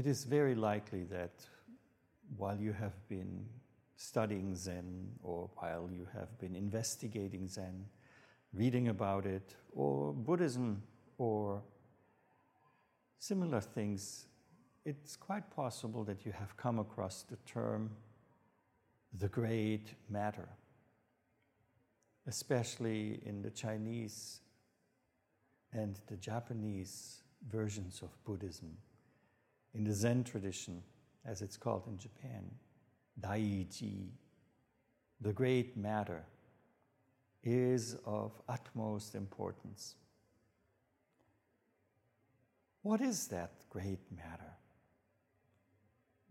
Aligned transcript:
it 0.00 0.06
is 0.06 0.24
very 0.24 0.54
likely 0.54 1.04
that 1.04 1.32
while 2.38 2.58
you 2.58 2.72
have 2.72 3.06
been 3.06 3.44
studying 3.96 4.54
Zen 4.54 5.10
or 5.22 5.50
while 5.56 5.90
you 5.92 6.06
have 6.14 6.38
been 6.38 6.56
investigating 6.56 7.46
Zen, 7.46 7.84
reading 8.54 8.88
about 8.88 9.26
it, 9.26 9.54
or 9.72 10.14
Buddhism 10.14 10.82
or 11.18 11.60
similar 13.18 13.60
things, 13.60 14.24
it's 14.86 15.16
quite 15.16 15.54
possible 15.54 16.02
that 16.04 16.24
you 16.24 16.32
have 16.32 16.56
come 16.56 16.78
across 16.78 17.22
the 17.24 17.36
term 17.44 17.90
the 19.18 19.28
great 19.28 19.92
matter, 20.08 20.48
especially 22.26 23.20
in 23.26 23.42
the 23.42 23.50
Chinese 23.50 24.40
and 25.74 26.00
the 26.06 26.16
Japanese 26.16 27.22
versions 27.50 28.00
of 28.00 28.08
Buddhism. 28.24 28.78
In 29.74 29.84
the 29.84 29.92
Zen 29.92 30.24
tradition, 30.24 30.82
as 31.24 31.42
it's 31.42 31.56
called 31.56 31.86
in 31.86 31.98
Japan, 31.98 32.50
Daiji, 33.20 34.08
the 35.20 35.32
great 35.32 35.76
matter, 35.76 36.24
is 37.42 37.96
of 38.04 38.32
utmost 38.48 39.14
importance. 39.14 39.94
What 42.82 43.00
is 43.00 43.28
that 43.28 43.52
great 43.68 44.00
matter? 44.14 44.52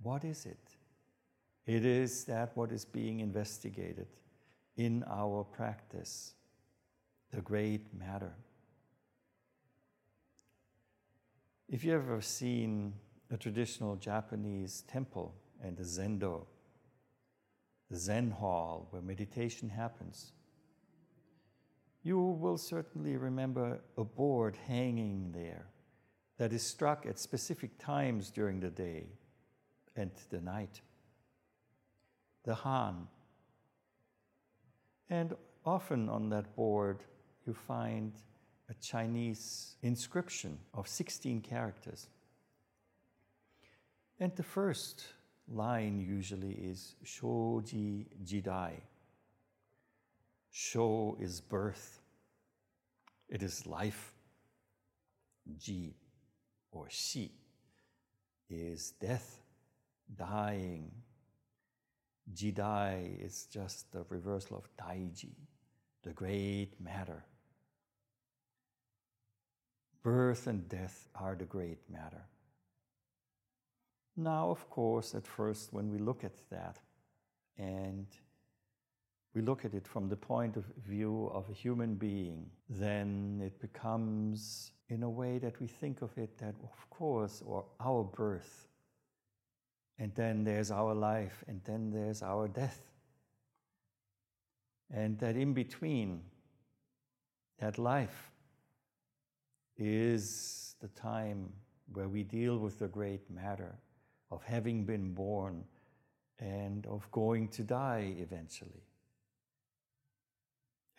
What 0.01 0.23
is 0.23 0.45
it? 0.45 0.75
It 1.65 1.85
is 1.85 2.25
that 2.25 2.55
what 2.55 2.71
is 2.71 2.85
being 2.85 3.19
investigated 3.19 4.07
in 4.75 5.03
our 5.07 5.43
practice, 5.43 6.33
the 7.31 7.41
great 7.41 7.93
matter. 7.93 8.33
If 11.67 11.83
you've 11.83 12.01
ever 12.01 12.21
seen 12.21 12.93
a 13.31 13.37
traditional 13.37 13.95
Japanese 13.95 14.83
temple 14.87 15.35
and 15.63 15.77
the 15.77 15.83
zendo, 15.83 16.45
the 17.89 17.97
Zen 17.97 18.31
hall 18.31 18.87
where 18.89 19.01
meditation 19.01 19.69
happens, 19.69 20.31
you 22.03 22.19
will 22.19 22.57
certainly 22.57 23.17
remember 23.17 23.79
a 23.97 24.03
board 24.03 24.57
hanging 24.67 25.31
there 25.33 25.67
that 26.37 26.53
is 26.53 26.63
struck 26.63 27.05
at 27.05 27.19
specific 27.19 27.77
times 27.77 28.29
during 28.29 28.59
the 28.59 28.69
day 28.69 29.07
and 29.95 30.11
the 30.29 30.39
night. 30.39 30.81
The 32.45 32.55
Han. 32.55 33.07
And 35.09 35.35
often 35.65 36.07
on 36.07 36.29
that 36.29 36.55
board, 36.55 37.03
you 37.45 37.53
find 37.53 38.13
a 38.69 38.73
Chinese 38.75 39.75
inscription 39.81 40.57
of 40.73 40.87
16 40.87 41.41
characters. 41.41 42.07
And 44.19 44.35
the 44.35 44.43
first 44.43 45.05
line 45.47 45.99
usually 45.99 46.51
is 46.51 46.95
Shoji 47.03 48.07
Jidai. 48.23 48.73
Sho 50.51 51.17
is 51.19 51.39
birth, 51.39 52.01
it 53.29 53.43
is 53.43 53.65
life. 53.65 54.13
Ji 55.57 55.95
or 56.71 56.87
Shi 56.89 57.31
is 58.49 58.91
death, 59.01 59.41
dying. 60.15 60.91
Jidai 62.33 63.25
is 63.25 63.47
just 63.51 63.91
the 63.91 64.05
reversal 64.09 64.57
of 64.57 64.69
Daiji, 64.77 65.33
the 66.03 66.13
great 66.13 66.79
matter. 66.79 67.25
Birth 70.03 70.45
and 70.45 70.69
death 70.69 71.07
are 71.15 71.35
the 71.35 71.45
great 71.45 71.79
matter. 71.89 72.25
Now, 74.19 74.49
of 74.49 74.69
course, 74.69 75.15
at 75.15 75.25
first, 75.25 75.71
when 75.71 75.89
we 75.89 75.97
look 75.97 76.25
at 76.25 76.33
that 76.49 76.77
and 77.57 78.05
we 79.33 79.41
look 79.41 79.63
at 79.63 79.73
it 79.73 79.87
from 79.87 80.09
the 80.09 80.17
point 80.17 80.57
of 80.57 80.65
view 80.85 81.31
of 81.33 81.49
a 81.49 81.53
human 81.53 81.95
being, 81.95 82.49
then 82.69 83.39
it 83.41 83.61
becomes 83.61 84.71
in 84.89 85.03
a 85.03 85.09
way 85.09 85.37
that 85.37 85.57
we 85.61 85.67
think 85.67 86.01
of 86.01 86.17
it 86.17 86.37
that, 86.39 86.55
of 86.63 86.89
course, 86.89 87.41
or 87.45 87.63
our 87.79 88.03
birth, 88.03 88.67
and 89.97 90.13
then 90.15 90.43
there's 90.43 90.69
our 90.69 90.93
life, 90.93 91.41
and 91.47 91.61
then 91.63 91.89
there's 91.89 92.21
our 92.21 92.49
death. 92.49 92.91
And 94.91 95.17
that 95.19 95.37
in 95.37 95.53
between, 95.53 96.23
that 97.59 97.77
life 97.77 98.31
is 99.77 100.75
the 100.81 100.89
time 100.89 101.53
where 101.93 102.09
we 102.09 102.23
deal 102.23 102.57
with 102.57 102.79
the 102.79 102.87
great 102.89 103.29
matter 103.31 103.75
of 104.31 104.43
having 104.43 104.85
been 104.85 105.13
born 105.13 105.63
and 106.39 106.85
of 106.87 107.09
going 107.11 107.47
to 107.49 107.63
die 107.63 108.15
eventually. 108.17 108.83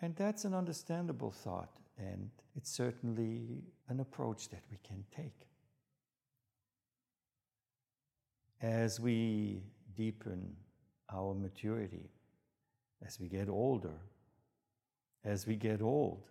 And 0.03 0.17
that's 0.17 0.45
an 0.45 0.55
understandable 0.55 1.31
thought, 1.31 1.77
and 1.99 2.31
it's 2.57 2.71
certainly 2.71 3.63
an 3.89 4.01
approach 4.01 4.49
that 4.49 4.63
we 4.71 4.79
can 4.83 5.05
take. 5.15 5.47
As 8.63 8.99
we 9.01 9.63
deepen 9.95 10.57
our 11.13 11.35
maturity, 11.35 12.11
as 13.07 13.21
we 13.21 13.29
get 13.29 13.49
older, 13.49 13.99
as 15.25 15.47
we 15.47 15.57
get 15.57 15.83
old, 15.83 16.23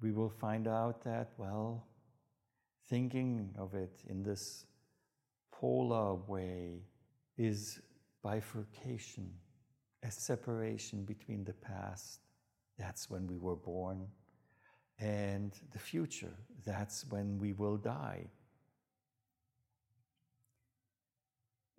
we 0.00 0.12
will 0.12 0.30
find 0.30 0.68
out 0.68 1.02
that, 1.04 1.30
well, 1.36 1.84
thinking 2.88 3.54
of 3.58 3.74
it 3.74 4.02
in 4.08 4.22
this 4.22 4.66
polar 5.52 6.14
way 6.14 6.82
is 7.36 7.80
bifurcation 8.22 9.30
a 10.06 10.10
separation 10.10 11.04
between 11.04 11.44
the 11.44 11.52
past, 11.52 12.20
that's 12.78 13.10
when 13.10 13.26
we 13.26 13.38
were 13.38 13.56
born, 13.56 14.06
and 15.00 15.52
the 15.72 15.78
future, 15.78 16.34
that's 16.64 17.04
when 17.10 17.38
we 17.38 17.52
will 17.52 17.76
die. 17.76 18.30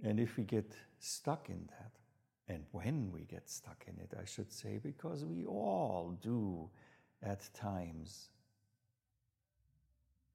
And 0.03 0.19
if 0.19 0.37
we 0.37 0.43
get 0.43 0.73
stuck 0.99 1.49
in 1.49 1.69
that, 1.69 1.91
and 2.53 2.63
when 2.71 3.11
we 3.11 3.21
get 3.21 3.49
stuck 3.49 3.85
in 3.87 3.97
it, 3.99 4.13
I 4.19 4.25
should 4.25 4.51
say, 4.51 4.79
because 4.81 5.25
we 5.25 5.45
all 5.45 6.17
do 6.21 6.69
at 7.23 7.49
times, 7.53 8.29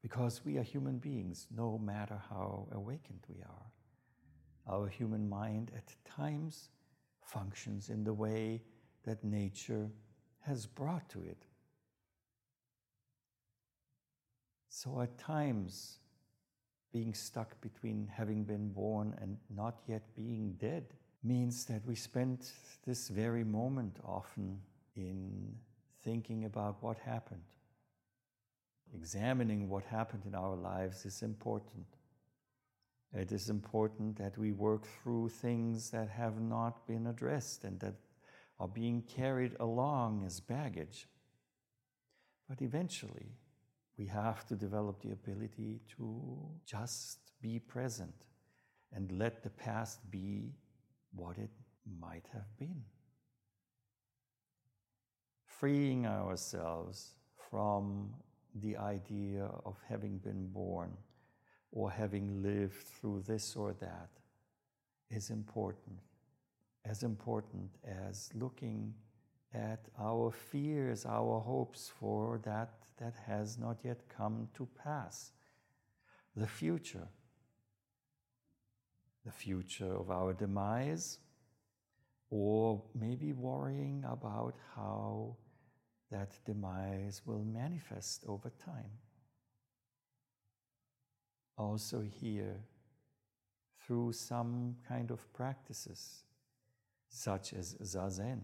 because 0.03 0.43
we 0.45 0.59
are 0.59 0.63
human 0.63 0.99
beings, 0.99 1.47
no 1.57 1.79
matter 1.79 2.21
how 2.29 2.67
awakened 2.73 3.21
we 3.29 3.41
are. 3.43 4.75
Our 4.75 4.89
human 4.89 5.29
mind 5.29 5.71
at 5.77 5.95
times 6.05 6.69
functions 7.21 7.89
in 7.89 8.05
the 8.05 8.13
way 8.13 8.63
that 9.05 9.23
nature 9.23 9.91
has 10.41 10.67
brought 10.67 11.09
to 11.11 11.21
it. 11.23 11.47
So 14.69 15.01
at 15.01 15.17
times, 15.19 15.99
being 16.93 17.15
stuck 17.15 17.61
between 17.61 18.09
having 18.13 18.45
been 18.45 18.69
born 18.69 19.15
and 19.21 19.39
not 19.55 19.79
yet 19.87 20.03
being 20.15 20.57
dead 20.61 20.85
means 21.23 21.65
that 21.67 21.85
we 21.87 21.95
spend 21.95 22.51
this 22.87 23.09
very 23.09 23.45
moment 23.45 23.99
often 24.05 24.59
in 24.97 25.55
thinking 26.03 26.45
about 26.45 26.83
what 26.83 26.99
happened. 26.99 27.52
Examining 28.95 29.69
what 29.69 29.85
happened 29.85 30.25
in 30.27 30.35
our 30.35 30.55
lives 30.55 31.07
is 31.07 31.23
important. 31.23 31.87
It 33.15 33.33
is 33.33 33.49
important 33.49 34.17
that 34.17 34.37
we 34.39 34.53
work 34.53 34.87
through 34.87 35.31
things 35.31 35.91
that 35.91 36.09
have 36.09 36.41
not 36.41 36.87
been 36.87 37.07
addressed 37.07 37.65
and 37.65 37.81
that 37.81 37.95
are 38.59 38.69
being 38.69 39.03
carried 39.03 39.57
along 39.61 40.25
as 40.25 40.41
baggage. 40.41 41.07
But 42.49 42.63
eventually, 42.63 43.33
we 43.99 44.07
have 44.07 44.47
to 44.47 44.57
develop 44.57 45.03
the 45.03 45.13
ability 45.13 45.81
to 45.97 46.51
just 46.67 47.19
be 47.41 47.59
present 47.59 48.15
and 48.93 49.11
let 49.19 49.43
the 49.43 49.51
past 49.51 49.99
be 50.11 50.55
what 51.15 51.39
it 51.39 51.51
might 52.01 52.27
have 52.33 52.57
been. 52.59 52.83
Freeing 55.47 56.07
ourselves 56.07 57.13
from 57.51 58.15
the 58.55 58.77
idea 58.77 59.49
of 59.65 59.77
having 59.89 60.19
been 60.19 60.47
born 60.49 60.93
or 61.71 61.91
having 61.91 62.43
lived 62.43 62.83
through 62.83 63.23
this 63.27 63.57
or 63.57 63.73
that 63.81 64.11
is 65.11 65.31
important, 65.31 65.99
as 66.85 67.03
important 67.03 67.71
as 67.85 68.31
looking 68.35 68.95
at 69.55 69.87
our 69.99 70.31
fears, 70.31 71.07
our 71.07 71.41
hopes 71.41 71.91
for 71.99 72.41
that 72.45 72.75
that 72.99 73.15
has 73.27 73.59
not 73.59 73.79
yet 73.83 74.01
come 74.09 74.49
to 74.55 74.67
pass. 74.83 75.33
The 76.37 76.47
future, 76.47 77.09
the 79.25 79.33
future 79.33 79.95
of 79.95 80.11
our 80.11 80.33
demise, 80.33 81.19
or 82.31 82.83
maybe 82.95 83.33
worrying 83.33 84.05
about 84.09 84.55
how 84.75 85.37
that 86.13 86.39
demise 86.45 87.23
will 87.27 87.45
manifest 87.45 88.25
over 88.29 88.51
time. 88.65 88.93
also 91.63 92.01
here 92.01 92.57
through 93.85 94.13
some 94.13 94.77
kind 94.89 95.11
of 95.11 95.33
practices, 95.33 96.25
such 97.09 97.53
as 97.53 97.75
Zazen. 97.75 98.41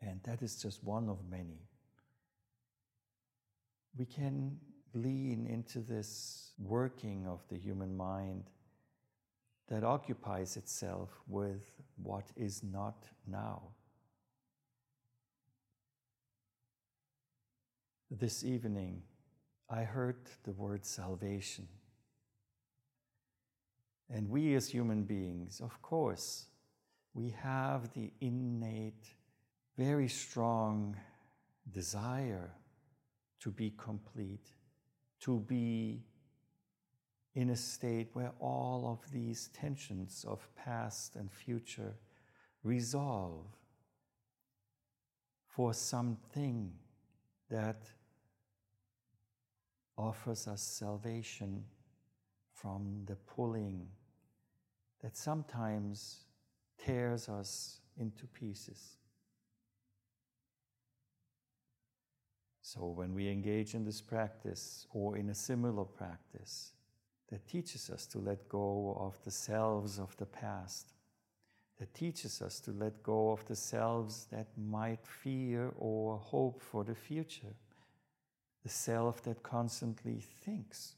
And 0.00 0.20
that 0.24 0.42
is 0.42 0.60
just 0.62 0.84
one 0.84 1.08
of 1.08 1.18
many. 1.28 1.68
We 3.96 4.04
can 4.04 4.58
lean 4.94 5.46
into 5.46 5.80
this 5.80 6.52
working 6.58 7.26
of 7.26 7.40
the 7.48 7.56
human 7.56 7.96
mind 7.96 8.44
that 9.68 9.84
occupies 9.84 10.56
itself 10.56 11.10
with 11.26 11.62
what 11.96 12.30
is 12.36 12.62
not 12.62 13.06
now. 13.26 13.62
This 18.10 18.44
evening, 18.44 19.02
I 19.68 19.82
heard 19.82 20.16
the 20.44 20.52
word 20.52 20.84
salvation. 20.84 21.66
And 24.08 24.30
we 24.30 24.54
as 24.54 24.68
human 24.68 25.02
beings, 25.02 25.60
of 25.60 25.82
course, 25.82 26.46
we 27.14 27.34
have 27.42 27.92
the 27.94 28.12
innate, 28.20 29.08
very 29.76 30.06
strong 30.06 30.96
desire 31.72 32.52
to 33.40 33.50
be 33.50 33.72
complete, 33.76 34.52
to 35.22 35.40
be 35.40 36.04
in 37.34 37.50
a 37.50 37.56
state 37.56 38.10
where 38.12 38.32
all 38.38 38.88
of 38.88 39.10
these 39.10 39.48
tensions 39.48 40.24
of 40.28 40.48
past 40.54 41.16
and 41.16 41.32
future 41.32 41.96
resolve 42.62 43.46
for 45.48 45.74
something 45.74 46.70
that 47.50 47.82
offers 49.96 50.46
us 50.46 50.62
salvation 50.62 51.64
from 52.52 53.02
the 53.06 53.16
pulling 53.16 53.86
that 55.02 55.16
sometimes 55.16 56.24
tears 56.78 57.28
us 57.28 57.80
into 57.98 58.26
pieces. 58.26 58.96
So, 62.62 62.88
when 62.88 63.14
we 63.14 63.28
engage 63.28 63.74
in 63.74 63.84
this 63.84 64.00
practice 64.00 64.86
or 64.90 65.16
in 65.16 65.30
a 65.30 65.34
similar 65.34 65.84
practice 65.84 66.72
that 67.30 67.46
teaches 67.46 67.90
us 67.90 68.06
to 68.06 68.18
let 68.18 68.48
go 68.48 68.96
of 68.98 69.22
the 69.24 69.30
selves 69.30 70.00
of 70.00 70.16
the 70.16 70.26
past, 70.26 70.92
that 71.78 71.94
teaches 71.94 72.42
us 72.42 72.58
to 72.60 72.72
let 72.72 73.02
go 73.02 73.30
of 73.30 73.46
the 73.46 73.54
selves 73.54 74.26
that 74.32 74.48
might 74.56 75.06
fear 75.06 75.70
or 75.76 76.18
hope 76.18 76.60
for 76.60 76.84
the 76.84 76.94
future, 76.94 77.54
the 78.66 78.72
self 78.72 79.22
that 79.22 79.44
constantly 79.44 80.20
thinks 80.44 80.96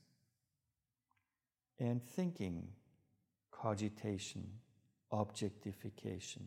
and 1.79 2.03
thinking, 2.03 2.67
cogitation, 3.50 4.43
objectification, 5.12 6.47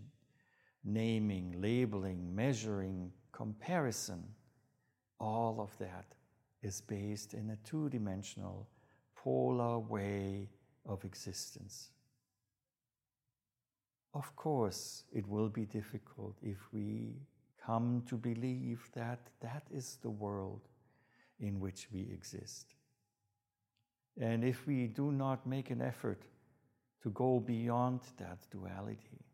naming, 0.84 1.62
labeling, 1.62 2.34
measuring, 2.34 3.12
comparison, 3.32 4.24
all 5.20 5.62
of 5.62 5.78
that 5.78 6.06
is 6.64 6.82
based 6.82 7.36
in 7.36 7.52
a 7.52 7.58
two 7.68 7.88
dimensional, 7.90 8.68
polar 9.16 9.78
way 9.78 10.50
of 10.88 11.06
existence. 11.06 11.92
Of 14.16 14.36
course, 14.36 15.04
it 15.14 15.28
will 15.28 15.50
be 15.50 15.66
difficult 15.66 16.36
if 16.42 16.58
we 16.74 17.14
come 17.64 18.02
to 18.08 18.16
believe 18.16 18.90
that 18.96 19.20
that 19.40 19.68
is 19.72 20.00
the 20.02 20.10
world 20.10 20.62
in 21.42 21.60
which 21.60 21.88
we 21.92 22.02
exist. 22.02 22.76
And 24.20 24.44
if 24.44 24.68
we 24.68 24.88
do 24.88 25.12
not 25.12 25.46
make 25.46 25.70
an 25.70 25.82
effort 25.82 26.24
to 27.04 27.10
go 27.10 27.40
beyond 27.40 28.02
that 28.18 28.40
duality, 28.52 29.26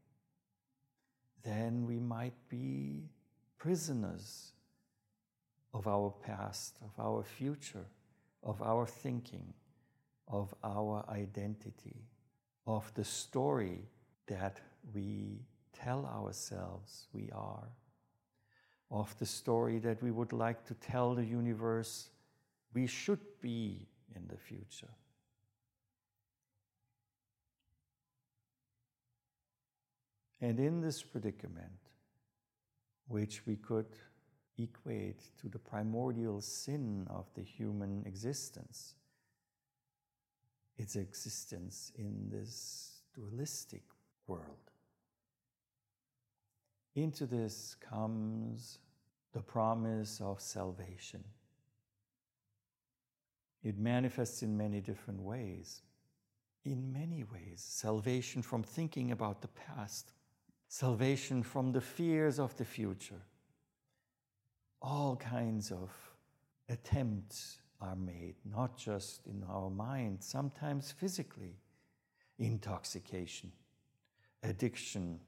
then 1.44 1.86
we 1.86 2.00
might 2.00 2.50
be 2.50 3.10
prisoners 3.58 4.54
of 5.74 5.88
our 5.88 6.14
past, 6.24 6.78
of 6.82 6.92
our 7.04 7.24
future, 7.24 7.86
of 8.44 8.62
our 8.62 8.86
thinking, 8.86 9.54
of 10.28 10.54
our 10.64 11.06
identity, 11.10 12.06
of 12.66 12.92
the 12.94 13.04
story 13.04 13.90
that 14.28 14.60
we 14.94 15.42
tell 15.74 16.06
ourselves 16.06 17.08
we 17.14 17.30
are, 17.34 17.68
of 18.90 19.18
the 19.20 19.26
story 19.26 19.80
that 19.80 20.02
we 20.02 20.12
would 20.12 20.34
like 20.34 20.66
to 20.66 20.74
tell 20.76 21.14
the 21.14 21.26
universe 21.26 22.10
we 22.74 22.88
should 22.88 23.20
be 23.42 23.88
in 24.16 24.28
the 24.28 24.38
future. 24.38 24.94
And 30.40 30.60
in 30.60 30.82
this 30.82 31.02
predicament, 31.02 31.80
which 33.08 33.46
we 33.46 33.56
could 33.56 33.88
equate 34.58 35.22
to 35.42 35.50
the 35.50 35.60
primordial 35.60 36.42
sin 36.42 37.08
of 37.10 37.26
the 37.36 37.42
human 37.42 38.04
existence, 38.06 38.96
its 40.78 40.96
existence 40.96 41.92
in 41.98 42.30
this 42.30 43.02
dualistic 43.16 43.84
world. 44.28 44.72
Into 46.98 47.28
this 47.28 47.76
comes 47.80 48.80
the 49.32 49.44
promise 49.44 50.20
of 50.20 50.42
salvation. 50.42 51.24
It 53.62 53.78
manifests 53.78 54.42
in 54.42 54.58
many 54.58 54.82
different 54.82 55.22
ways. 55.22 55.84
In 56.66 56.92
many 56.92 57.24
ways, 57.24 57.64
salvation 57.64 58.42
from 58.42 58.64
thinking 58.64 59.12
about 59.12 59.44
the 59.44 59.48
past, 59.50 60.14
salvation 60.70 61.44
from 61.44 61.72
the 61.72 61.82
fears 61.82 62.40
of 62.40 62.58
the 62.58 62.66
future. 62.66 63.22
All 64.82 65.18
kinds 65.18 65.72
of 65.72 65.92
attempts 66.68 67.60
are 67.80 67.96
made, 67.96 68.38
not 68.44 68.76
just 68.76 69.28
in 69.28 69.44
our 69.48 69.70
mind, 69.70 70.24
sometimes 70.24 70.92
physically. 70.92 71.60
Intoxication, 72.40 73.52
addiction, 74.42 75.20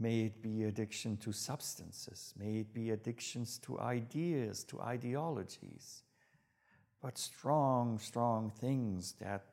may 0.00 0.22
it 0.22 0.42
be 0.42 0.64
addiction 0.64 1.16
to 1.18 1.32
substances, 1.32 2.34
may 2.38 2.60
it 2.60 2.72
be 2.72 2.90
addictions 2.90 3.58
to 3.58 3.78
ideas, 3.78 4.64
to 4.64 4.80
ideologies 4.80 6.02
but 7.00 7.16
strong, 7.16 7.98
strong 7.98 8.50
things 8.50 9.14
that 9.20 9.46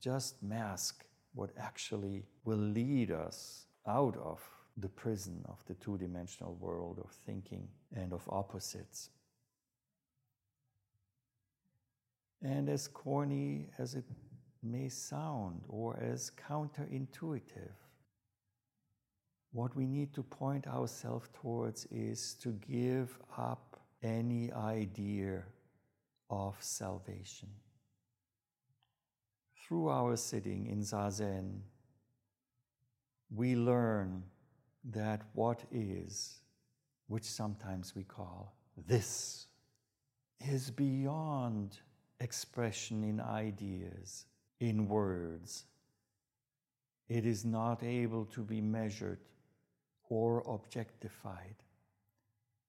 just 0.00 0.42
mask 0.42 1.04
what 1.34 1.50
actually 1.58 2.24
will 2.44 2.58
lead 2.58 3.10
us 3.10 3.66
out 3.86 4.16
of 4.16 4.40
the 4.76 4.88
prison 4.88 5.44
of 5.48 5.64
the 5.66 5.74
two 5.74 5.98
dimensional 5.98 6.54
world 6.54 7.00
of 7.02 7.10
thinking 7.10 7.68
and 7.94 8.12
of 8.12 8.22
opposites. 8.28 9.10
And 12.42 12.68
as 12.68 12.88
corny 12.88 13.68
as 13.78 13.94
it 13.94 14.04
may 14.62 14.88
sound, 14.88 15.62
or 15.68 15.98
as 16.00 16.30
counterintuitive, 16.48 17.74
what 19.52 19.74
we 19.74 19.86
need 19.86 20.12
to 20.14 20.22
point 20.22 20.66
ourselves 20.66 21.28
towards 21.40 21.86
is 21.86 22.34
to 22.34 22.50
give 22.68 23.18
up 23.36 23.80
any 24.02 24.52
idea 24.52 25.42
of 26.30 26.54
salvation. 26.60 27.48
Through 29.66 29.88
our 29.90 30.16
sitting 30.16 30.66
in 30.66 30.80
Zazen, 30.80 31.60
we 33.34 33.56
learn 33.56 34.22
that 34.84 35.22
what 35.34 35.62
is, 35.70 36.38
which 37.08 37.24
sometimes 37.24 37.94
we 37.94 38.04
call 38.04 38.54
this, 38.86 39.46
is 40.40 40.70
beyond 40.70 41.78
expression 42.20 43.04
in 43.04 43.20
ideas, 43.20 44.26
in 44.60 44.88
words. 44.88 45.64
It 47.08 47.26
is 47.26 47.44
not 47.44 47.82
able 47.82 48.24
to 48.26 48.40
be 48.40 48.60
measured 48.60 49.18
or 50.10 50.42
objectified. 50.46 51.54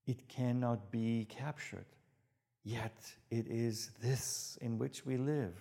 It 0.07 0.29
cannot 0.29 0.91
be 0.91 1.27
captured. 1.29 1.85
Yet 2.63 3.13
it 3.29 3.47
is 3.47 3.91
this 4.01 4.57
in 4.61 4.77
which 4.77 5.05
we 5.05 5.17
live. 5.17 5.55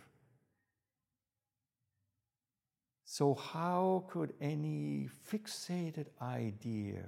So, 3.04 3.34
how 3.34 4.04
could 4.08 4.34
any 4.40 5.08
fixated 5.28 6.06
idea 6.22 7.06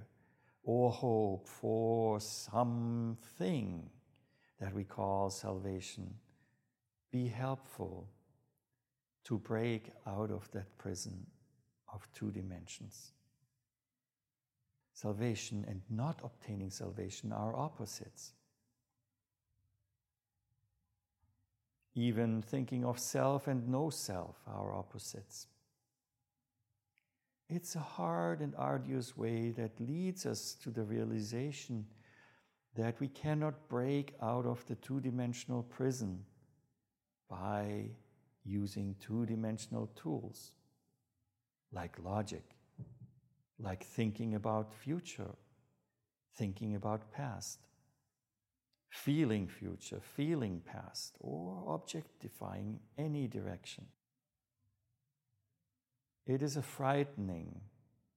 or 0.64 0.91
hope 0.91 1.47
for 1.47 2.19
something 2.19 3.88
that 4.59 4.75
we 4.75 4.85
call 4.85 5.31
salvation 5.31 6.14
be 7.12 7.29
helpful 7.29 8.09
to 9.25 9.38
break 9.38 9.93
out 10.07 10.31
of 10.31 10.50
that 10.52 10.76
prison 10.79 11.26
of 11.93 12.09
two 12.14 12.31
dimensions? 12.31 13.12
Salvation 15.03 15.65
and 15.69 15.83
not 15.91 16.21
obtaining 16.23 16.71
salvation 16.71 17.33
are 17.33 17.57
opposites. 17.57 18.33
even 21.95 22.43
thinking 22.43 22.85
of 22.85 22.99
self 22.99 23.47
and 23.47 23.69
no 23.69 23.91
self, 23.91 24.37
are 24.47 24.73
opposites. 24.73 25.47
It's 27.49 27.77
a 27.77 27.81
hard 27.81 28.41
and 28.41 28.55
arduous 28.57 29.17
way 29.17 29.51
that 29.51 29.79
leads 29.79 30.25
us 30.25 30.55
to 30.63 30.71
the 30.71 30.85
realization 30.85 31.87
that 32.75 32.99
we 32.99 33.09
cannot 33.09 33.69
break 33.69 34.15
out 34.23 34.47
of 34.47 34.65
the 34.67 34.77
two 34.77 35.01
dimensional 35.01 35.63
prison 35.63 36.25
by 37.29 37.91
using 38.45 38.97
two 38.99 39.27
dimensional 39.27 39.91
tools 39.95 40.53
like 41.73 41.99
logic, 42.03 42.45
like 43.59 43.85
thinking 43.85 44.35
about 44.35 44.73
future, 44.73 45.35
thinking 46.37 46.75
about 46.75 47.13
past, 47.13 47.59
feeling 48.91 49.47
future, 49.47 50.01
feeling 50.01 50.61
past, 50.65 51.17
or 51.21 51.75
objectifying 51.75 52.81
any 52.99 53.27
direction. 53.27 53.87
It 56.27 56.43
is 56.43 56.57
a 56.57 56.63
frightening 56.63 57.61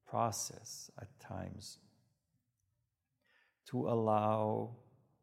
process 0.06 0.92
at 1.00 1.20
times 1.20 1.80
to 3.68 3.89
allow 3.89 4.75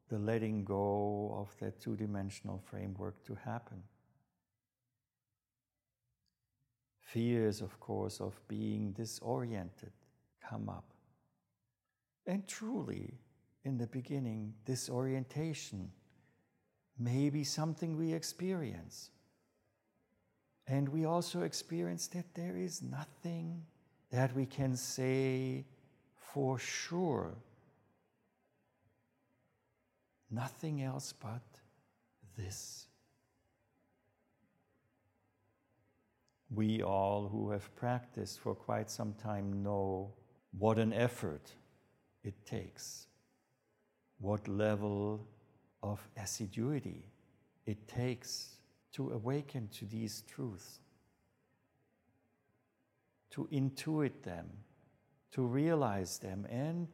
the 0.08 0.18
letting 0.18 0.64
go 0.64 1.34
of 1.38 1.56
that 1.60 1.80
two 1.80 1.96
dimensional 1.96 2.58
framework 2.58 3.24
to 3.24 3.34
happen. 3.34 3.82
Fears, 7.00 7.60
of 7.60 7.78
course, 7.78 8.20
of 8.20 8.40
being 8.48 8.92
disoriented 8.92 9.92
come 10.52 10.68
up. 10.68 10.84
And 12.26 12.46
truly, 12.46 13.14
in 13.64 13.78
the 13.78 13.86
beginning, 13.86 14.54
disorientation 14.66 15.90
may 16.98 17.30
be 17.30 17.42
something 17.42 17.96
we 17.96 18.12
experience. 18.12 19.10
And 20.66 20.88
we 20.88 21.04
also 21.04 21.42
experience 21.42 22.06
that 22.08 22.34
there 22.34 22.56
is 22.56 22.82
nothing 22.82 23.62
that 24.10 24.34
we 24.36 24.46
can 24.46 24.76
say 24.76 25.64
for 26.14 26.58
sure. 26.58 27.34
Nothing 30.30 30.82
else 30.82 31.12
but 31.12 31.42
this. 32.36 32.86
We 36.54 36.82
all 36.82 37.28
who 37.28 37.50
have 37.50 37.74
practiced 37.74 38.38
for 38.40 38.54
quite 38.54 38.90
some 38.90 39.14
time 39.14 39.62
know 39.62 40.12
what 40.58 40.78
an 40.78 40.92
effort 40.92 41.50
it 42.22 42.34
takes, 42.46 43.06
what 44.20 44.46
level 44.48 45.26
of 45.82 46.00
assiduity 46.16 47.06
it 47.66 47.88
takes 47.88 48.56
to 48.92 49.10
awaken 49.10 49.68
to 49.72 49.84
these 49.86 50.22
truths, 50.22 50.80
to 53.30 53.48
intuit 53.52 54.22
them, 54.22 54.48
to 55.32 55.42
realize 55.42 56.18
them, 56.18 56.46
and 56.50 56.88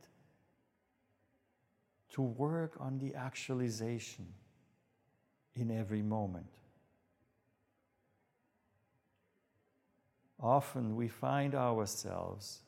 to 2.11 2.23
work 2.23 2.77
on 2.79 2.99
the 2.99 3.15
actualization 3.15 4.27
in 5.55 5.71
every 5.71 6.03
moment. 6.03 6.47
Often 10.41 10.95
we 10.95 11.09
find 11.09 11.55
ourselves 11.55 12.61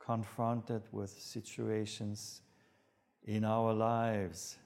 confronted 0.00 0.82
with 0.90 1.10
situations 1.10 2.42
in 3.24 3.44
our 3.44 3.72
lives 3.72 4.56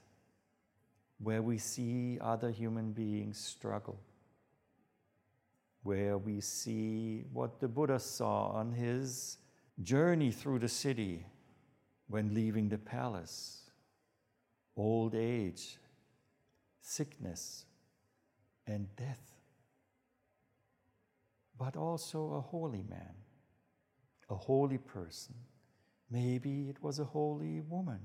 where 1.19 1.41
we 1.41 1.57
see 1.57 2.17
other 2.19 2.49
human 2.49 2.91
beings 2.91 3.37
struggle, 3.37 3.99
where 5.83 6.17
we 6.17 6.41
see 6.41 7.23
what 7.31 7.59
the 7.59 7.67
Buddha 7.67 7.99
saw 7.99 8.47
on 8.47 8.71
his 8.71 9.37
journey 9.83 10.31
through 10.31 10.59
the 10.59 10.67
city 10.67 11.25
when 12.07 12.33
leaving 12.33 12.69
the 12.69 12.77
palace 12.77 13.65
old 14.77 15.15
age, 15.15 15.77
sickness, 16.81 17.65
and 18.67 18.93
death. 18.95 19.31
But 21.57 21.77
also 21.77 22.33
a 22.33 22.41
holy 22.41 22.83
man, 22.89 23.13
a 24.29 24.35
holy 24.35 24.77
person. 24.77 25.35
Maybe 26.09 26.69
it 26.69 26.81
was 26.81 26.99
a 26.99 27.03
holy 27.03 27.61
woman 27.61 27.99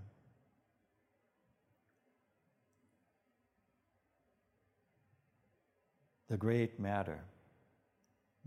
the 6.30 6.36
great 6.36 6.78
matter. 6.78 7.20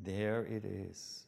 There 0.02 0.46
it 0.46 0.64
is. 0.64 1.26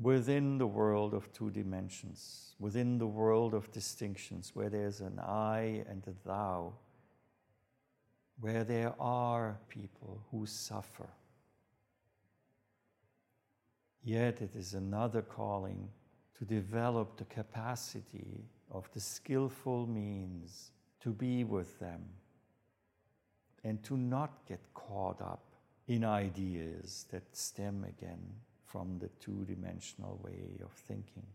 Within 0.00 0.58
the 0.58 0.66
world 0.66 1.12
of 1.12 1.30
two 1.32 1.50
dimensions, 1.50 2.54
within 2.60 2.98
the 2.98 3.06
world 3.06 3.52
of 3.52 3.70
distinctions, 3.72 4.52
where 4.54 4.70
there's 4.70 5.00
an 5.00 5.18
I 5.18 5.84
and 5.88 6.04
a 6.06 6.14
thou, 6.26 6.74
where 8.38 8.62
there 8.62 8.94
are 9.00 9.58
people 9.68 10.22
who 10.30 10.46
suffer. 10.46 11.08
Yet 14.08 14.40
it 14.40 14.56
is 14.56 14.72
another 14.72 15.20
calling 15.20 15.86
to 16.38 16.46
develop 16.46 17.18
the 17.18 17.26
capacity 17.26 18.46
of 18.70 18.90
the 18.94 19.00
skillful 19.00 19.86
means 19.86 20.70
to 21.00 21.10
be 21.10 21.44
with 21.44 21.78
them 21.78 22.06
and 23.64 23.82
to 23.84 23.98
not 23.98 24.46
get 24.48 24.60
caught 24.72 25.20
up 25.20 25.44
in 25.88 26.04
ideas 26.04 27.04
that 27.10 27.36
stem 27.36 27.84
again 27.84 28.24
from 28.64 28.98
the 28.98 29.10
two 29.20 29.44
dimensional 29.44 30.18
way 30.24 30.58
of 30.64 30.72
thinking. 30.72 31.26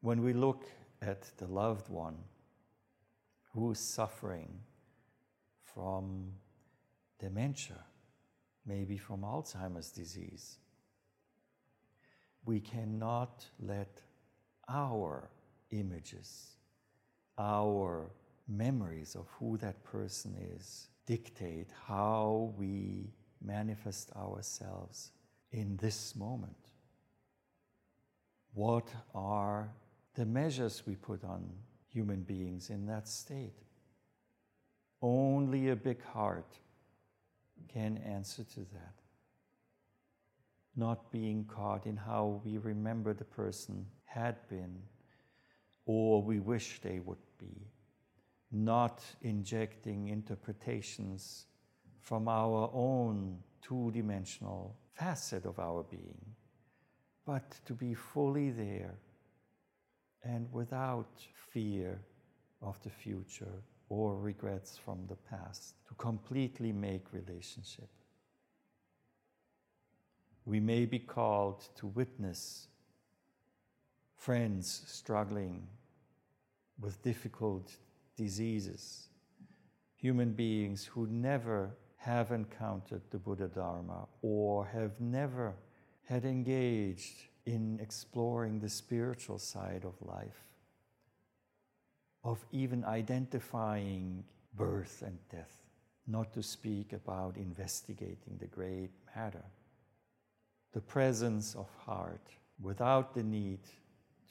When 0.00 0.20
we 0.20 0.32
look 0.32 0.64
at 1.00 1.30
the 1.36 1.46
loved 1.46 1.90
one 1.90 2.18
who 3.54 3.70
is 3.70 3.78
suffering 3.78 4.48
from 5.62 6.32
dementia, 7.20 7.84
maybe 8.66 8.98
from 8.98 9.22
Alzheimer's 9.22 9.90
disease, 9.90 10.58
we 12.44 12.60
cannot 12.60 13.44
let 13.60 14.00
our 14.68 15.30
images, 15.70 16.56
our 17.38 18.10
memories 18.48 19.14
of 19.14 19.26
who 19.38 19.56
that 19.58 19.82
person 19.84 20.34
is 20.56 20.88
dictate 21.06 21.70
how 21.86 22.52
we 22.58 23.12
manifest 23.42 24.10
ourselves 24.16 25.12
in 25.52 25.76
this 25.76 26.16
moment. 26.16 26.56
What 28.54 28.88
are 29.14 29.70
the 30.14 30.24
measures 30.24 30.82
we 30.86 30.96
put 30.96 31.22
on 31.24 31.48
human 31.88 32.22
beings 32.22 32.70
in 32.70 32.86
that 32.86 33.08
state? 33.08 33.58
Only 35.02 35.68
a 35.68 35.76
big 35.76 36.02
heart 36.02 36.58
can 37.68 37.98
answer 37.98 38.44
to 38.44 38.60
that. 38.60 38.94
Not 40.76 41.10
being 41.10 41.44
caught 41.44 41.86
in 41.86 41.96
how 41.96 42.40
we 42.44 42.58
remember 42.58 43.14
the 43.14 43.24
person 43.24 43.86
had 44.04 44.36
been 44.48 44.82
or 45.86 46.22
we 46.22 46.40
wish 46.40 46.80
they 46.80 46.98
would 47.00 47.18
be 47.38 47.68
not 48.50 49.02
injecting 49.22 50.08
interpretations 50.08 51.46
from 52.00 52.28
our 52.28 52.70
own 52.72 53.38
two 53.62 53.90
dimensional 53.92 54.76
facet 54.94 55.44
of 55.44 55.58
our 55.58 55.82
being, 55.84 56.24
but 57.26 57.58
to 57.64 57.74
be 57.74 57.94
fully 57.94 58.50
there 58.50 58.94
and 60.22 60.50
without 60.52 61.20
fear 61.52 62.00
of 62.62 62.80
the 62.82 62.90
future 62.90 63.62
or 63.88 64.16
regrets 64.16 64.76
from 64.76 65.06
the 65.08 65.14
past, 65.14 65.74
to 65.86 65.94
completely 65.94 66.72
make 66.72 67.12
relationship. 67.12 67.88
We 70.44 70.60
may 70.60 70.86
be 70.86 70.98
called 70.98 71.68
to 71.76 71.86
witness 71.86 72.68
friends 74.16 74.82
struggling 74.86 75.66
with 76.80 77.02
difficult 77.02 77.76
diseases, 78.16 79.08
human 79.96 80.32
beings 80.32 80.84
who 80.84 81.06
never 81.06 81.76
have 81.96 82.30
encountered 82.30 83.02
the 83.10 83.18
Buddha 83.18 83.48
Dharma 83.48 84.06
or 84.22 84.66
have 84.66 85.00
never 85.00 85.54
had 86.04 86.24
engaged 86.24 87.28
in 87.46 87.78
exploring 87.80 88.60
the 88.60 88.68
spiritual 88.68 89.38
side 89.38 89.84
of 89.84 89.94
life, 90.06 90.44
of 92.26 92.44
even 92.50 92.84
identifying 92.84 94.24
birth 94.56 95.02
and 95.06 95.16
death, 95.30 95.62
not 96.08 96.34
to 96.34 96.42
speak 96.42 96.92
about 96.92 97.36
investigating 97.36 98.36
the 98.40 98.46
great 98.48 98.90
matter. 99.14 99.44
The 100.72 100.80
presence 100.80 101.54
of 101.54 101.68
heart 101.86 102.26
without 102.60 103.14
the 103.14 103.22
need 103.22 103.60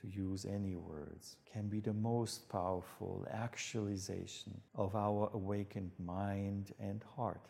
to 0.01 0.07
use 0.07 0.45
any 0.45 0.75
words, 0.75 1.37
can 1.51 1.67
be 1.67 1.79
the 1.79 1.93
most 1.93 2.49
powerful 2.49 3.25
actualization 3.31 4.59
of 4.75 4.93
our 4.93 5.29
awakened 5.33 5.91
mind 5.97 6.73
and 6.79 7.01
heart. 7.15 7.47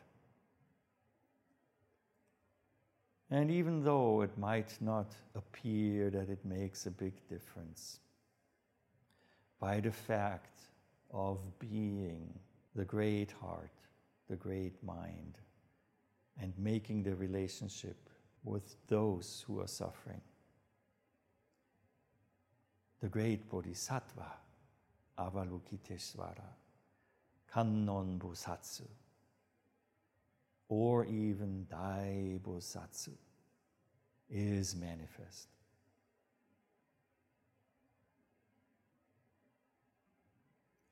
And 3.32 3.50
even 3.50 3.84
though 3.84 4.22
it 4.22 4.38
might 4.38 4.78
not 4.80 5.12
appear 5.34 6.12
that 6.12 6.30
it 6.30 6.46
makes 6.46 6.86
a 6.86 6.92
big 6.92 7.14
difference, 7.28 8.00
by 9.66 9.80
the 9.80 9.92
fact 9.92 10.60
of 11.12 11.40
being 11.58 12.32
the 12.76 12.86
great 12.86 13.32
heart, 13.42 13.78
the 14.30 14.36
great 14.36 14.76
mind, 14.84 15.40
and 16.40 16.54
making 16.60 17.02
the 17.02 17.16
relationship 17.16 17.98
with 18.44 18.76
those 18.88 19.44
who 19.48 19.60
are 19.60 19.68
suffering. 19.68 20.22
The 23.02 23.10
great 23.10 23.50
Bodhisattva, 23.50 24.34
Avalokiteshvara, 25.18 26.52
Kannon 27.52 28.20
Bosatsu, 28.20 28.88
or 30.70 31.06
even 31.06 31.66
Dai 31.68 32.40
Bosatsu 32.46 33.18
is 34.30 34.76
manifest. 34.76 35.55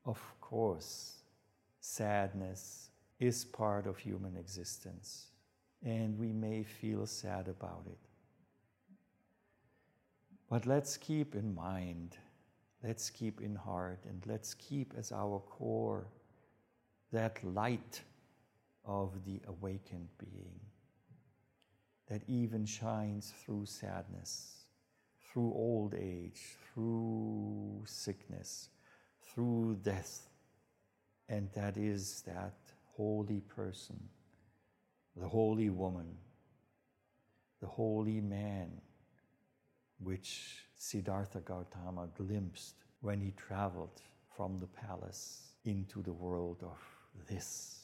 Of 0.06 0.22
course, 0.42 1.14
sadness 1.80 2.90
is 3.20 3.46
part 3.46 3.88
of 3.88 3.98
human 3.98 4.36
existence, 4.36 5.28
and 5.84 6.18
we 6.18 6.34
may 6.34 6.64
feel 6.64 7.06
sad 7.06 7.48
about 7.48 7.84
it. 7.88 8.00
But 10.50 10.66
let's 10.66 10.98
keep 10.98 11.36
in 11.36 11.56
mind, 11.56 12.18
let's 12.84 13.10
keep 13.10 13.42
in 13.42 13.56
heart, 13.56 14.00
and 14.08 14.22
let's 14.26 14.54
keep 14.54 14.94
as 14.98 15.12
our 15.12 15.40
core 15.40 16.08
that 17.12 17.44
light 17.44 18.02
of 18.86 19.24
the 19.26 19.40
awakened 19.48 20.10
being 20.18 20.60
that 22.10 22.22
even 22.28 22.66
shines 22.66 23.34
through 23.44 23.66
sadness, 23.66 24.66
through 25.22 25.54
old 25.54 25.96
age, 25.96 26.42
through 26.74 27.82
sickness, 27.86 28.70
through 29.34 29.80
death. 29.84 30.28
And 31.30 31.50
that 31.56 31.78
is 31.78 32.24
that 32.28 32.54
holy 32.96 33.42
person, 33.42 34.00
the 35.16 35.28
holy 35.28 35.70
woman, 35.70 36.18
the 37.62 37.68
holy 37.68 38.22
man, 38.22 38.70
which 40.00 40.66
Siddhartha 40.76 41.40
Gautama 41.40 42.10
glimpsed 42.18 42.76
when 43.02 43.22
he 43.22 43.32
traveled 43.32 44.02
from 44.36 44.60
the 44.60 44.68
palace 44.68 45.54
into 45.66 46.02
the 46.02 46.14
world 46.14 46.58
of 46.62 46.78
this. 47.28 47.80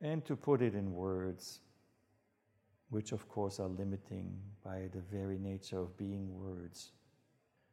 And 0.00 0.24
to 0.26 0.36
put 0.36 0.60
it 0.60 0.74
in 0.74 0.92
words, 0.92 1.60
which 2.90 3.12
of 3.12 3.28
course 3.28 3.60
are 3.60 3.68
limiting 3.68 4.36
by 4.64 4.88
the 4.92 5.00
very 5.00 5.38
nature 5.38 5.78
of 5.78 5.96
being 5.96 6.38
words, 6.38 6.90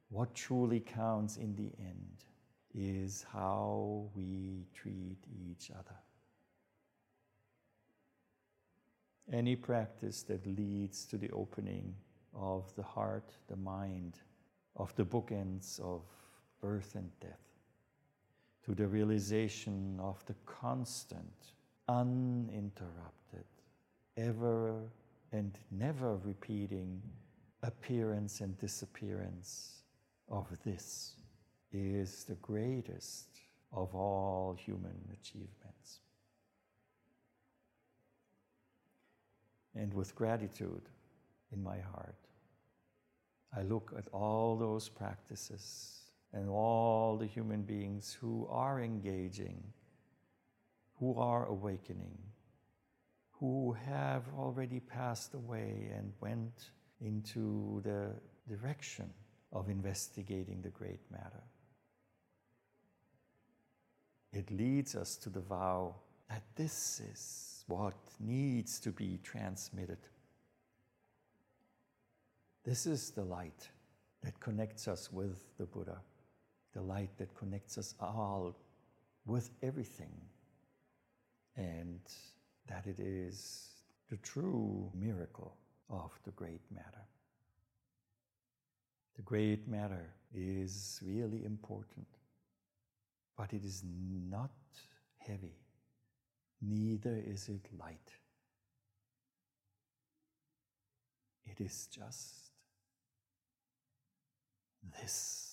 what 0.10 0.34
truly 0.34 0.80
counts 0.80 1.38
in 1.38 1.56
the 1.56 1.72
end 1.80 2.26
is 2.74 3.26
how 3.32 4.10
we 4.16 4.66
treat 4.74 5.18
each 5.50 5.72
other. 5.72 5.96
Any 9.32 9.56
practice 9.56 10.24
that 10.24 10.46
leads 10.48 11.06
to 11.06 11.18
the 11.18 11.30
opening 11.32 11.94
of 12.36 12.74
the 12.76 12.84
heart, 12.84 13.32
the 13.48 13.56
mind, 13.56 14.20
of 14.76 14.96
the 14.96 15.06
bookends 15.06 15.80
of 15.80 16.02
birth 16.62 16.96
and 16.96 17.12
death, 17.20 17.40
to 18.66 18.74
the 18.74 18.88
realization 18.88 20.00
of 20.00 20.26
the 20.26 20.36
constant, 20.46 21.54
uninterrupted, 21.88 23.46
ever 24.18 24.82
and 25.32 25.60
never 25.70 26.18
repeating 26.18 27.02
appearance 27.62 28.42
and 28.42 28.58
disappearance 28.58 29.79
of 30.30 30.48
this 30.64 31.16
is 31.72 32.24
the 32.26 32.36
greatest 32.36 33.28
of 33.72 33.94
all 33.96 34.56
human 34.58 34.98
achievements. 35.14 36.00
And 39.76 39.94
with 39.94 40.16
gratitude 40.16 40.82
in 41.52 41.64
my 41.64 41.80
heart, 41.80 42.16
I 43.56 43.64
look 43.64 43.94
at 43.98 44.08
all 44.12 44.58
those 44.58 44.90
practices 44.90 46.02
and 46.34 46.50
all 46.50 47.18
the 47.18 47.26
human 47.26 47.64
beings 47.64 48.16
who 48.20 48.48
are 48.50 48.82
engaging, 48.82 49.64
who 51.00 51.16
are 51.16 51.46
awakening, 51.46 52.18
who 53.32 53.76
have 53.86 54.24
already 54.38 54.80
passed 54.80 55.34
away 55.34 55.92
and 55.96 56.12
went 56.20 56.72
into 57.02 57.82
the 57.84 58.12
direction 58.48 59.10
of 59.52 59.70
investigating 59.70 60.62
the 60.62 60.70
great 60.70 61.02
matter. 61.12 61.44
It 64.32 64.52
leads 64.52 64.96
us 64.96 65.16
to 65.18 65.30
the 65.30 65.40
vow 65.40 65.96
that 66.30 66.44
this 66.56 67.02
is 67.12 67.64
what 67.68 67.96
needs 68.20 68.80
to 68.82 68.92
be 68.92 69.20
transmitted. 69.24 69.98
This 72.64 72.86
is 72.86 73.10
the 73.12 73.24
light 73.24 73.70
that 74.24 74.40
connects 74.40 74.88
us 74.88 75.12
with 75.12 75.58
the 75.58 75.66
Buddha, 75.66 75.98
the 76.74 76.82
light 76.82 77.18
that 77.18 77.34
connects 77.36 77.78
us 77.78 77.96
all 78.00 78.56
with 79.26 79.50
everything, 79.64 80.14
and 81.56 82.00
that 82.68 82.86
it 82.86 83.00
is 83.00 83.70
the 84.10 84.18
true 84.18 84.92
miracle 84.94 85.56
of 85.90 86.12
the 86.24 86.32
great 86.32 86.62
matter. 86.72 86.99
Great 89.30 89.68
matter 89.68 90.08
is 90.34 91.00
really 91.06 91.46
important, 91.46 92.08
but 93.38 93.54
it 93.54 93.64
is 93.64 93.84
not 94.28 94.50
heavy, 95.20 95.54
neither 96.60 97.16
is 97.16 97.48
it 97.48 97.62
light. 97.80 98.10
It 101.46 101.62
is 101.64 101.88
just 101.92 102.54
this. 105.00 105.49